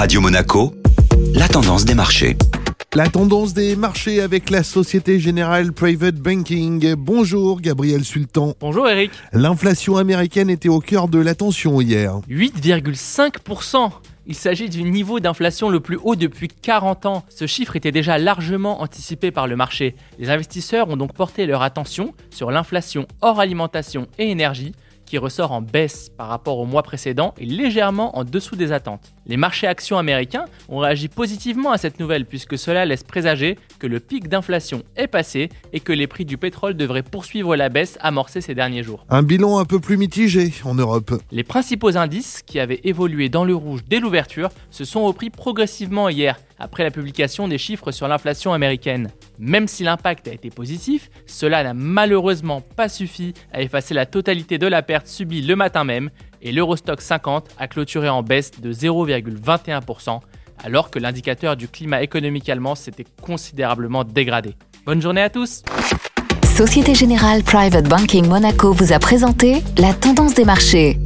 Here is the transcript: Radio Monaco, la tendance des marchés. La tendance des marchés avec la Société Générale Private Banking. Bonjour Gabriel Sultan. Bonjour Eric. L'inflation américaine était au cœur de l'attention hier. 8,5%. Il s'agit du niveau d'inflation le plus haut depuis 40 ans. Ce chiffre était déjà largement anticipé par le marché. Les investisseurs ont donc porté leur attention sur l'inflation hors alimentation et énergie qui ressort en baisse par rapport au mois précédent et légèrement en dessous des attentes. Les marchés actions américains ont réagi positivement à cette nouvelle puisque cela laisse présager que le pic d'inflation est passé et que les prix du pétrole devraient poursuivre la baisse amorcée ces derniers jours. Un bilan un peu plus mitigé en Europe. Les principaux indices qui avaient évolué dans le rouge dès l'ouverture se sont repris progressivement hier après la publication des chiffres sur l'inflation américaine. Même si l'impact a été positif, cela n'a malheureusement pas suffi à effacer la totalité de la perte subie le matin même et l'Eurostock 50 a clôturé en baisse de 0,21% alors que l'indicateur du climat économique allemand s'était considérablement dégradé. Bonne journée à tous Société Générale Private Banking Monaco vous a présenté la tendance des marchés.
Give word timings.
Radio 0.00 0.22
Monaco, 0.22 0.72
la 1.34 1.46
tendance 1.46 1.84
des 1.84 1.94
marchés. 1.94 2.34
La 2.94 3.06
tendance 3.08 3.52
des 3.52 3.76
marchés 3.76 4.22
avec 4.22 4.48
la 4.48 4.62
Société 4.62 5.20
Générale 5.20 5.74
Private 5.74 6.14
Banking. 6.14 6.94
Bonjour 6.94 7.60
Gabriel 7.60 8.02
Sultan. 8.02 8.54
Bonjour 8.60 8.88
Eric. 8.88 9.10
L'inflation 9.34 9.98
américaine 9.98 10.48
était 10.48 10.70
au 10.70 10.80
cœur 10.80 11.08
de 11.08 11.18
l'attention 11.18 11.82
hier. 11.82 12.14
8,5%. 12.30 13.90
Il 14.26 14.34
s'agit 14.34 14.70
du 14.70 14.84
niveau 14.84 15.20
d'inflation 15.20 15.68
le 15.68 15.80
plus 15.80 15.98
haut 16.02 16.16
depuis 16.16 16.48
40 16.48 17.04
ans. 17.04 17.22
Ce 17.28 17.46
chiffre 17.46 17.76
était 17.76 17.92
déjà 17.92 18.16
largement 18.16 18.80
anticipé 18.80 19.30
par 19.30 19.46
le 19.46 19.56
marché. 19.56 19.96
Les 20.18 20.30
investisseurs 20.30 20.88
ont 20.88 20.96
donc 20.96 21.12
porté 21.12 21.44
leur 21.44 21.60
attention 21.60 22.14
sur 22.30 22.50
l'inflation 22.50 23.06
hors 23.20 23.38
alimentation 23.38 24.06
et 24.18 24.30
énergie 24.30 24.72
qui 25.10 25.18
ressort 25.18 25.50
en 25.50 25.60
baisse 25.60 26.08
par 26.16 26.28
rapport 26.28 26.58
au 26.58 26.66
mois 26.66 26.84
précédent 26.84 27.34
et 27.36 27.44
légèrement 27.44 28.16
en 28.16 28.22
dessous 28.22 28.54
des 28.54 28.70
attentes. 28.70 29.12
Les 29.30 29.36
marchés 29.36 29.68
actions 29.68 29.96
américains 29.96 30.46
ont 30.68 30.78
réagi 30.78 31.06
positivement 31.06 31.70
à 31.70 31.78
cette 31.78 32.00
nouvelle 32.00 32.26
puisque 32.26 32.58
cela 32.58 32.84
laisse 32.84 33.04
présager 33.04 33.56
que 33.78 33.86
le 33.86 34.00
pic 34.00 34.26
d'inflation 34.26 34.82
est 34.96 35.06
passé 35.06 35.50
et 35.72 35.78
que 35.78 35.92
les 35.92 36.08
prix 36.08 36.24
du 36.24 36.36
pétrole 36.36 36.74
devraient 36.74 37.04
poursuivre 37.04 37.54
la 37.54 37.68
baisse 37.68 37.96
amorcée 38.00 38.40
ces 38.40 38.56
derniers 38.56 38.82
jours. 38.82 39.06
Un 39.08 39.22
bilan 39.22 39.60
un 39.60 39.64
peu 39.64 39.78
plus 39.78 39.96
mitigé 39.96 40.52
en 40.64 40.74
Europe. 40.74 41.12
Les 41.30 41.44
principaux 41.44 41.96
indices 41.96 42.42
qui 42.44 42.58
avaient 42.58 42.80
évolué 42.82 43.28
dans 43.28 43.44
le 43.44 43.54
rouge 43.54 43.82
dès 43.88 44.00
l'ouverture 44.00 44.48
se 44.72 44.84
sont 44.84 45.04
repris 45.04 45.30
progressivement 45.30 46.08
hier 46.08 46.36
après 46.58 46.82
la 46.82 46.90
publication 46.90 47.46
des 47.46 47.56
chiffres 47.56 47.92
sur 47.92 48.08
l'inflation 48.08 48.52
américaine. 48.52 49.10
Même 49.38 49.68
si 49.68 49.84
l'impact 49.84 50.26
a 50.26 50.32
été 50.32 50.50
positif, 50.50 51.08
cela 51.26 51.62
n'a 51.62 51.72
malheureusement 51.72 52.60
pas 52.60 52.88
suffi 52.88 53.32
à 53.52 53.62
effacer 53.62 53.94
la 53.94 54.06
totalité 54.06 54.58
de 54.58 54.66
la 54.66 54.82
perte 54.82 55.06
subie 55.06 55.40
le 55.40 55.54
matin 55.54 55.84
même 55.84 56.10
et 56.42 56.52
l'Eurostock 56.52 57.00
50 57.00 57.48
a 57.58 57.68
clôturé 57.68 58.08
en 58.08 58.22
baisse 58.22 58.52
de 58.60 58.72
0,21% 58.72 60.20
alors 60.62 60.90
que 60.90 60.98
l'indicateur 60.98 61.56
du 61.56 61.68
climat 61.68 62.02
économique 62.02 62.48
allemand 62.48 62.74
s'était 62.74 63.06
considérablement 63.22 64.04
dégradé. 64.04 64.54
Bonne 64.86 65.00
journée 65.00 65.22
à 65.22 65.30
tous 65.30 65.62
Société 66.44 66.94
Générale 66.94 67.42
Private 67.42 67.88
Banking 67.88 68.26
Monaco 68.26 68.72
vous 68.72 68.92
a 68.92 68.98
présenté 68.98 69.62
la 69.78 69.94
tendance 69.94 70.34
des 70.34 70.44
marchés. 70.44 70.98